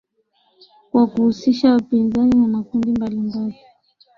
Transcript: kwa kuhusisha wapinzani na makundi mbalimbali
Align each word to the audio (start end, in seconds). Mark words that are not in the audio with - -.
kwa 0.91 1.07
kuhusisha 1.07 1.71
wapinzani 1.71 2.35
na 2.35 2.47
makundi 2.47 2.91
mbalimbali 2.91 3.55